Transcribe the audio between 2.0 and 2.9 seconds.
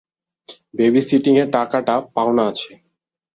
পাওনা আছে।